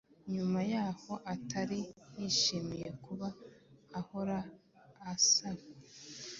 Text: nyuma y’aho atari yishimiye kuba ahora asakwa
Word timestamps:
nyuma 0.33 0.59
y’aho 0.71 1.13
atari 1.33 1.79
yishimiye 2.17 2.89
kuba 3.03 3.27
ahora 3.99 4.37
asakwa 5.11 5.69